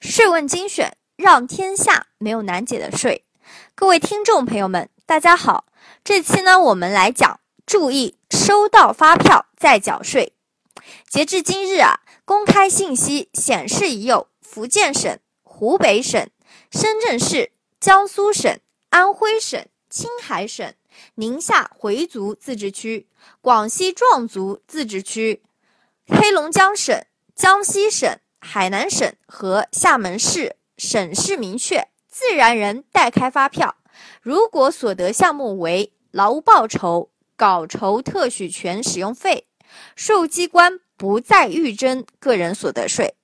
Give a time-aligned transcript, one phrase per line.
[0.00, 3.26] 税问精选，让天下没有难解的税。
[3.74, 5.66] 各位听众朋友们，大家好。
[6.02, 10.32] 这期呢，我们来讲注意收到发票再缴税。
[11.06, 16.28] 截至今日啊，公开信息显示已有福建省、湖北省、
[16.70, 18.58] 深圳市、江苏省、
[18.88, 20.72] 安徽省、青海省、
[21.16, 23.06] 宁夏回族自治区、
[23.42, 25.42] 广西壮族自治区、
[26.06, 27.04] 黑龙江省、
[27.36, 28.18] 江西省。
[28.40, 33.76] 海南省和厦门市省市明确，自然人代开发票，
[34.22, 39.46] 如果所得项目为劳务报酬、稿酬、特许权使用费，
[39.94, 43.14] 税务机关不再预征个人所得税，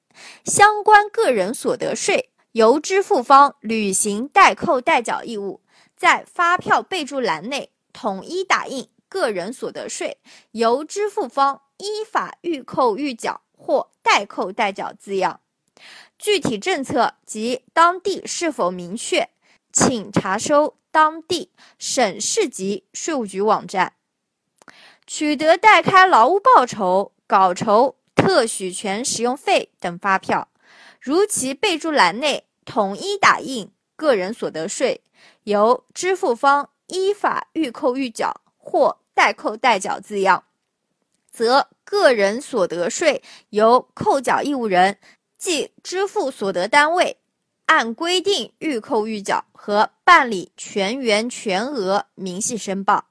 [0.45, 5.63] 相关个人所得税由支付方履行代扣代缴义务，
[5.97, 10.19] 在发票备注栏内统一打印“个人所得税
[10.53, 13.41] 由支付方依法预扣预缴”。
[13.57, 15.41] 或代扣代缴字样，
[16.17, 19.29] 具体政策及当地是否明确，
[19.73, 23.95] 请查收当地省市级税务局网站。
[25.07, 30.49] 取得代开劳务报酬、稿酬、特许权使用费等发票，
[31.01, 35.03] 如其备注栏内统一打印“个人所得税
[35.45, 40.46] 由支付方依法预扣预缴”或代扣代缴字样。
[41.37, 44.97] 则个人所得税由扣缴义务人，
[45.37, 47.19] 即支付所得单位，
[47.67, 53.09] 按规定预扣预缴和办理全员全额明细申报。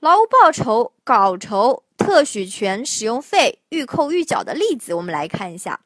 [0.00, 5.82] 劳务报酬、稿酬、特许权使用费预扣预缴的例子，我们来看一下：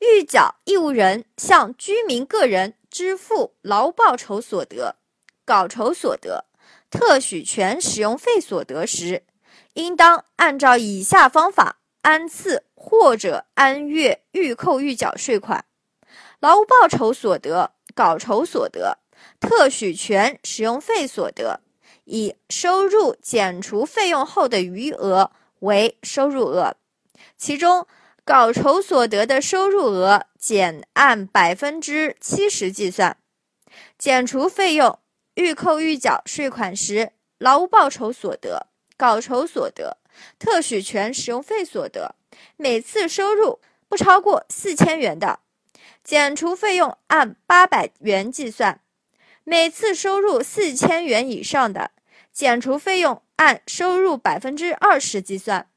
[0.00, 4.96] 预缴义务人向居民个人支付劳务报酬所得、
[5.44, 6.46] 稿酬所得、
[6.90, 9.22] 特许权使用费所得时。
[9.74, 15.64] 应当按照以下方法按次或者按月预扣预缴税款：
[16.40, 18.98] 劳务报酬所得、稿酬所得、
[19.38, 21.60] 特许权使用费所得，
[22.04, 25.30] 以收入减除费用后的余额
[25.60, 26.76] 为收入额。
[27.36, 27.86] 其中，
[28.24, 33.18] 稿酬所得的收入额减按百分之七十计算，
[33.98, 34.98] 减除费用
[35.34, 38.69] 预扣预缴税款时，劳务报酬所得。
[39.00, 39.96] 稿酬所得、
[40.38, 42.16] 特许权使用费所得，
[42.58, 45.38] 每次收入不超过四千元的，
[46.04, 48.80] 减除费用按八百元计算；
[49.42, 51.92] 每次收入四千元以上的，
[52.30, 55.70] 减除费用按收入百分之二十计算。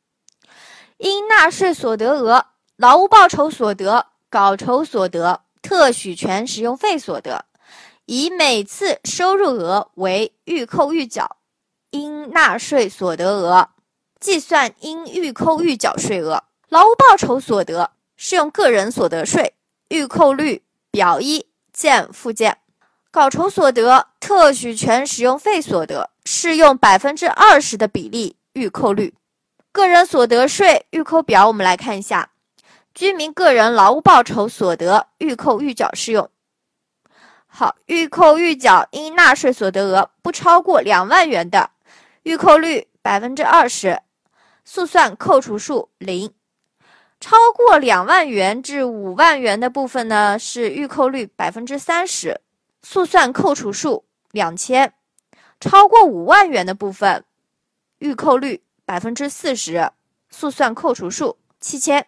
[0.98, 7.46] 应纳税所得额、劳务报酬所得、稿酬所得、特许权使用费所得，
[8.04, 11.38] 以每次收入额为预扣预缴。
[11.94, 13.70] 应纳税所得额，
[14.20, 16.44] 计算应预扣预缴税额。
[16.70, 19.54] 劳务报酬所得适用个人所得税
[19.90, 22.58] 预扣率表一见附件。
[23.12, 29.14] 稿酬所得、特许权使用费所得适用百分之二十的比例预扣率。
[29.72, 32.32] 个人所得税预扣表，我们来看一下。
[32.96, 36.28] 居民个人劳务报酬所得预扣预缴适用。
[37.46, 41.70] 好，预扣预缴应纳税所得额不超过两万元的。
[42.24, 44.02] 预扣率百分之二十，
[44.64, 46.34] 速算扣除数零。
[47.20, 52.42] 超过两万元至五万元的部分呢，是预扣率百分之三十，
[52.82, 54.94] 速算扣除数两千。
[55.60, 57.24] 超过五万元的部分，
[58.00, 59.92] 预扣率百分之四十，
[60.30, 62.08] 速算扣除数七千。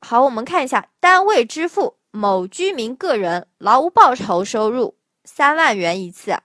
[0.00, 6.38] 好，我们看一下，单位支付某居民个人劳务报酬收入三万元一次。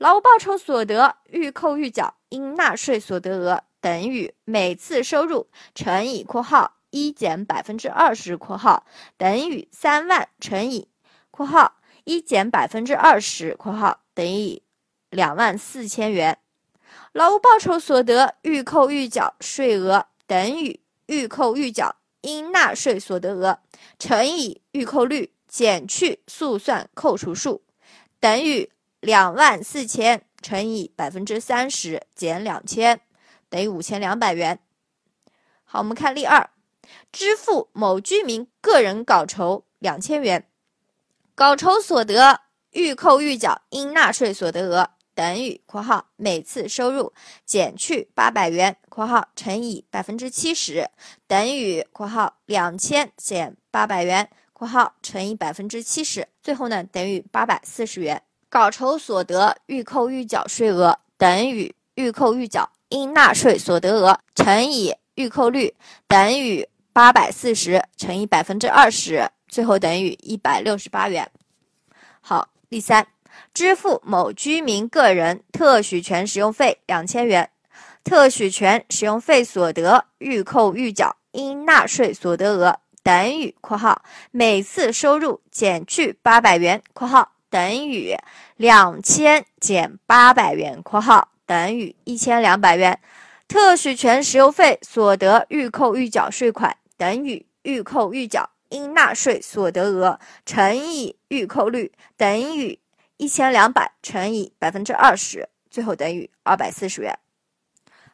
[0.00, 8.86] 劳务报酬所得预扣预缴应纳税所得额等于每次收入乘以（括号一减百分之二十）（括号
[9.18, 10.88] 等于三万乘以
[11.30, 11.74] （括号
[12.04, 14.62] 一减百分之二十）（括号等于
[15.10, 16.38] 两万四千元）。
[17.12, 23.58] 劳务报酬所得预扣预缴税额等于预扣预缴应纳税所得额
[23.98, 27.62] 乘以预扣率减去速算扣除数
[28.18, 28.70] 等于。
[29.00, 33.00] 两万四千乘以百分之三十减两千，
[33.48, 34.58] 等于五千两百元。
[35.64, 36.50] 好，我们看例二：
[37.10, 40.46] 支付某居民个人稿酬两千元，
[41.34, 42.40] 稿酬所得
[42.72, 47.12] 预扣预缴应纳税所得额等于（括号每次收入
[47.44, 50.90] 减去八百元）（括号乘以百分之七十）
[51.26, 58.22] 等于（括号两千减八百元）（括号乘以百分之七十），最后呢等于八百四十元。
[58.50, 65.72] 稿酬所得预扣预缴税额等于预扣预缴应纳税所得额乘以预扣率
[66.08, 71.30] 等于八百四十乘以百分之二十最后等于一百六十八元。
[72.20, 73.06] 好，第三，
[73.54, 77.50] 支付某居民个人特许权使用费两千元，
[78.02, 84.02] 特许权使用费所得预扣预缴应纳税所得额等于（括号
[84.32, 88.16] 每次收入减去八百元）（括号等于
[88.56, 92.98] 两千减八百元）（括号等于一千两百元）。
[93.48, 102.78] 特许权使用费所得预扣预缴税款等于预扣预缴应纳税所得额乘以预扣率等于
[103.16, 107.18] 一千两百乘以百分之二十，最后等于二百四十元。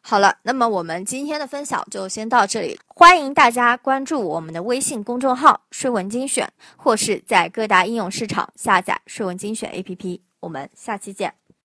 [0.08, 6.48] 好了，那么我们今天的分享就先到这里，欢迎大家关注我们的微信公众号“税文精选”，
[6.78, 10.20] 或是在各大应用市场下载“税文精选 ”APP。
[10.38, 11.34] 我们下期见。